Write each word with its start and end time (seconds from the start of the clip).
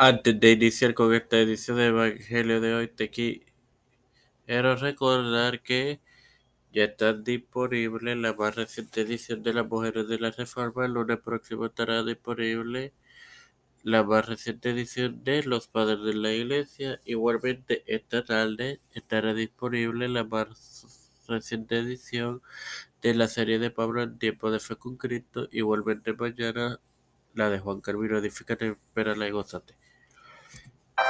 Antes 0.00 0.38
de 0.38 0.52
iniciar 0.52 0.94
con 0.94 1.12
esta 1.12 1.38
edición 1.38 1.76
de 1.78 1.86
Evangelio 1.86 2.60
de 2.60 2.72
hoy, 2.72 2.86
te 2.86 3.10
quiero 3.10 4.76
recordar 4.76 5.60
que 5.60 6.00
ya 6.72 6.84
está 6.84 7.14
disponible 7.14 8.14
la 8.14 8.32
más 8.32 8.54
reciente 8.54 9.00
edición 9.00 9.42
de 9.42 9.54
las 9.54 9.66
Mujeres 9.68 10.06
de 10.08 10.20
la 10.20 10.30
Reforma. 10.30 10.86
El 10.86 10.92
lunes 10.92 11.18
próximo 11.18 11.66
estará 11.66 12.04
disponible 12.04 12.92
la 13.82 14.04
más 14.04 14.26
reciente 14.26 14.70
edición 14.70 15.24
de 15.24 15.42
Los 15.42 15.66
Padres 15.68 16.04
de 16.04 16.14
la 16.14 16.32
Iglesia. 16.32 17.00
Igualmente, 17.04 17.82
esta 17.86 18.24
tarde 18.24 18.80
estará 18.94 19.34
disponible 19.34 20.08
la 20.08 20.24
más 20.24 21.18
reciente 21.26 21.78
edición 21.78 22.40
de 23.02 23.14
la 23.14 23.28
serie 23.28 23.58
de 23.58 23.72
Pablo 23.72 24.02
en 24.02 24.18
Tiempo 24.18 24.50
de 24.52 24.60
Fe 24.60 24.76
con 24.76 24.96
Cristo. 24.96 25.48
Igualmente, 25.52 26.12
mañana 26.14 26.80
la 27.34 27.50
de 27.50 27.58
Juan 27.60 27.80
Carvino. 27.80 28.18
Edifícate, 28.18 28.68
espérala 28.68 29.26
y 29.28 29.32
gozate. 29.32 29.74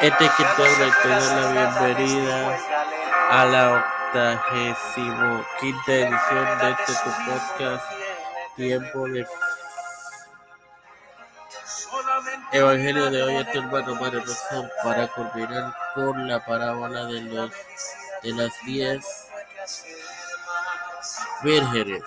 Este 0.00 0.30
que 0.36 0.42
y 0.44 0.92
te 1.02 1.08
da 1.08 1.18
la 1.18 1.50
bienvenida 1.50 2.58
a 3.30 3.44
la 3.46 3.84
octagésimo 4.12 5.44
quinta 5.58 5.92
edición 5.92 6.58
de 6.60 6.70
este 6.70 6.92
tu 6.92 7.10
podcast 7.26 7.84
Tiempo 8.54 9.08
de 9.08 9.26
Evangelio 12.52 13.10
de 13.10 13.22
hoy, 13.24 13.36
este 13.38 13.58
hermano 13.58 13.96
Mario 13.96 14.20
Rosón, 14.20 14.70
para 14.84 15.08
culminar 15.08 15.74
con 15.94 16.28
la 16.28 16.44
parábola 16.44 17.04
de, 17.06 17.20
los, 17.22 17.50
de 18.22 18.32
las 18.34 18.52
diez 18.64 19.04
vírgenes, 21.42 22.04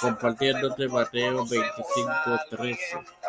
compartiéndote 0.00 0.88
Mateo 0.88 1.44
25, 1.44 2.40
13 2.50 3.25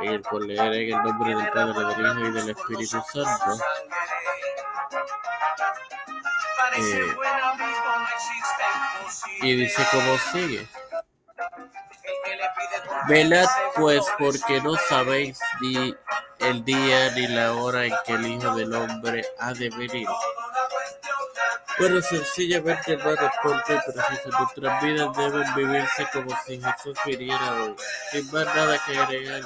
en 0.00 0.08
el 0.08 0.50
en 0.50 0.94
el 0.94 1.02
nombre 1.02 1.34
del 1.34 1.48
Padre, 1.50 1.94
del 1.94 2.06
Hijo 2.06 2.26
y 2.26 2.32
del 2.32 2.50
Espíritu 2.50 3.02
Santo. 3.12 3.64
Eh, 6.76 7.16
y 9.42 9.56
dice 9.56 9.86
como 9.90 10.18
sigue. 10.18 10.68
Velad 13.08 13.48
pues 13.76 14.04
porque 14.18 14.60
no 14.60 14.74
sabéis 14.76 15.38
ni 15.60 15.94
el 16.40 16.64
día 16.64 17.12
ni 17.12 17.28
la 17.28 17.52
hora 17.52 17.84
en 17.84 17.94
que 18.04 18.12
el 18.14 18.26
Hijo 18.26 18.54
del 18.54 18.74
Hombre 18.74 19.24
ha 19.38 19.52
de 19.52 19.70
venir. 19.70 20.08
Bueno, 21.78 22.00
sencillamente, 22.00 22.94
hermanos, 22.94 23.30
porque 23.42 23.78
preciso, 23.84 24.30
nuestras 24.30 24.82
vidas 24.82 25.14
deben 25.14 25.54
vivirse 25.54 26.08
como 26.10 26.30
si 26.46 26.58
Jesús 26.60 26.98
viniera 27.04 27.52
hoy, 27.52 27.76
sin 28.10 28.32
más 28.32 28.46
nada 28.46 28.78
que 28.86 28.98
agregar. 28.98 29.42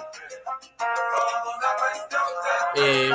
Eh, 2.76 3.12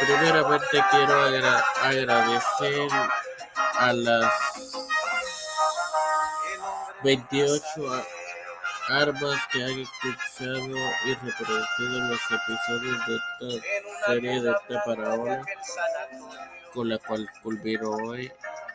primeramente 0.00 0.84
quiero 0.90 1.22
agra 1.24 1.64
agradecer 1.82 2.88
a 3.74 3.92
las 3.92 4.32
28 7.02 8.04
armas 8.88 9.40
que 9.52 9.62
han 9.62 9.78
escuchado 9.78 10.76
y 11.04 11.14
reproducido 11.14 12.00
los 12.08 12.20
episodios 12.30 13.06
de 13.06 13.16
esta 13.16 14.06
serie 14.06 14.40
de 14.40 14.52
esta 14.52 14.84
parábola 14.84 15.44
con 16.72 16.88
la 16.88 16.98
cual 16.98 17.28
culmino 17.42 17.90
hoy. 17.90 18.32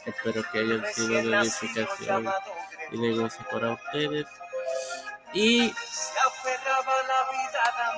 Espero 0.10 0.44
que 0.52 0.60
hayan 0.60 0.86
sido 0.94 1.08
de 1.10 1.38
edificación 1.38 2.30
y 2.92 3.02
de 3.02 3.14
gozo 3.16 3.44
para 3.52 3.74
ustedes. 3.74 4.26
Y 5.34 5.74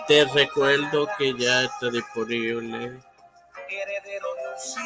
te 0.07 0.25
recuerdo 0.25 1.07
que 1.17 1.33
ya 1.37 1.63
está 1.63 1.89
disponible 1.89 2.99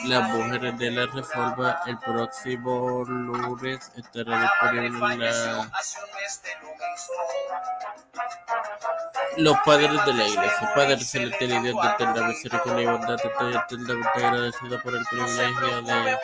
Las 0.05 0.29
Mujeres 0.29 0.77
de 0.77 0.91
la 0.91 1.05
Reforma. 1.07 1.79
El 1.87 1.97
próximo 1.97 3.03
lunes 3.05 3.91
estará 3.95 4.41
disponible 4.41 5.17
la... 5.17 5.71
Los 9.37 9.57
Padres 9.65 10.05
de 10.05 10.13
la 10.13 10.27
Iglesia. 10.27 10.71
Padre 10.75 10.99
Celestial 10.99 11.51
y 11.51 11.59
Dios 11.59 11.81
de 11.81 11.89
eterna 11.89 12.27
misericordia 12.27 12.83
y 12.83 12.85
bondad, 12.85 13.17
estoy 13.21 13.55
eternamente 13.55 14.25
agradecido 14.25 14.81
por 14.81 14.95
el 14.95 15.05
privilegio 15.05 15.81
de 15.81 16.17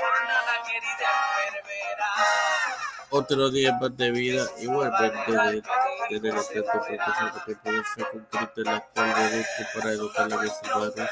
otro 3.11 3.49
día 3.49 3.77
más 3.79 3.95
de 3.97 4.11
vida, 4.11 4.45
igualmente 4.59 5.31
de 5.31 5.63
tener 6.09 6.35
este 6.35 6.63
porque 6.63 6.97
que 7.45 7.55
puede 7.55 7.83
ser 7.95 8.09
con 8.09 8.25
Cristo 8.31 8.61
en 8.61 8.63
la 8.63 8.79
cual 8.79 9.13
deduzco 9.15 9.79
para 9.79 9.91
educar 9.91 10.33
a 10.33 10.37
mis 10.37 10.53
hermanos. 10.63 11.09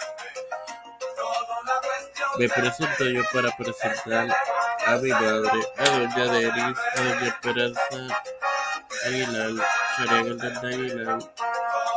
Me 2.37 2.49
presento 2.49 3.03
yo 3.03 3.21
para 3.33 3.55
presentar 3.57 4.29
a 4.85 4.97
mi 4.97 5.09
madre, 5.09 5.59
a 5.77 5.89
doña 5.89 6.33
Denis, 6.33 6.77
a 6.95 7.01
doña 7.01 7.27
Esperanza 7.27 7.81
Aguilar, 9.05 9.67
Sharia 9.97 10.23
Galdán 10.23 10.65
Aguilar, 10.65 11.19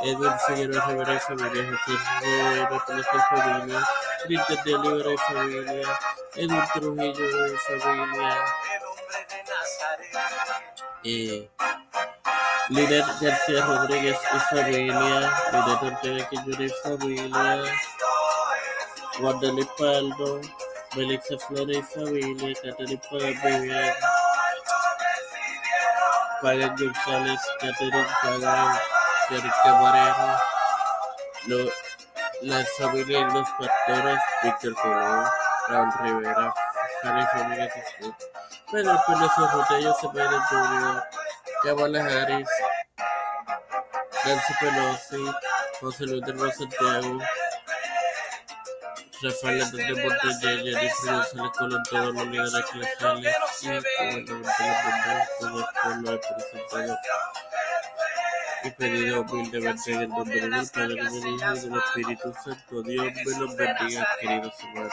Edwin 0.04 0.32
Figueroa 0.46 0.86
Rivera 0.86 1.14
y 1.14 1.18
familia, 1.20 1.78
Jesús 1.86 2.00
Rivera 2.20 2.82
su 2.88 3.36
familia, 3.36 3.88
Cristian 4.24 4.64
de 4.64 4.74
Olivera 4.74 5.12
y 5.12 5.16
familia, 5.18 5.98
Edwin 6.34 6.62
Trujillo 6.74 7.46
y 7.46 7.56
familia, 7.56 8.44
eh, 11.04 11.50
Linet 12.68 13.06
García 13.20 13.66
Rodríguez 13.66 14.18
y 14.34 14.38
familia, 14.54 15.32
Linet 15.52 15.82
Ortega 15.82 16.28
y 16.30 16.68
familia, 16.82 17.64
Wanda 19.20 19.48
Paldo, 19.78 20.40
Melissa 20.96 21.38
Flores 21.38 21.78
y 21.78 21.82
familia, 21.82 22.54
Catherine 22.62 23.00
Vivian, 23.10 23.94
Pagan 26.40 26.76
González, 26.76 27.40
Catherine 27.60 28.06
Pagan, 28.22 28.78
Erika 29.30 29.72
Moreno, 29.74 30.38
lo, 31.46 31.70
las 32.42 32.68
familias 32.78 33.30
y 33.30 33.34
los 33.34 33.48
pastores, 33.50 34.18
Víctor 34.42 34.74
Colón, 34.74 35.26
Raúl 35.68 35.92
Rivera, 36.00 36.54
Fanny 37.02 37.26
Familia 37.32 37.70
Pérez 38.72 38.88
Rotello, 39.52 39.94
Cepeda 40.00 40.40
Junior, 40.48 41.04
Kamala 41.62 42.04
Harris, 42.04 42.48
Nancy 44.24 44.54
Pelosi, 44.60 45.32
José 45.78 46.06
Luis 46.06 46.22
de 46.24 46.52
Santiago, 46.52 47.18
Rafael 49.22 49.60
Hernández 49.60 50.04
Montañez, 50.04 50.40
Jennifer 50.64 51.12
González 51.12 51.52
Colón, 51.58 51.82
todos 51.90 52.14
los 52.14 52.26
líderes 52.28 52.54
eclesiales 52.54 53.36
y 53.60 53.66
gubernamental 53.66 54.84
mundial, 54.84 55.28
todo 55.38 55.58
el 55.58 55.66
pueblo 55.82 56.12
representado 56.12 56.98
y 58.64 58.70
pedido 58.70 59.20
humildemente 59.20 59.92
en 59.92 60.00
el 60.00 60.08
nombre 60.08 60.40
del 60.40 60.70
Padre, 60.70 60.94
del 60.94 61.26
Hijo 61.26 61.54
y 61.54 61.60
del 61.60 61.74
Espíritu 61.76 62.34
Santo. 62.42 62.82
Dios 62.84 63.04
me 63.04 63.38
los 63.38 63.56
bendiga, 63.56 64.08
queridos 64.18 64.54
hermanos. 64.62 64.92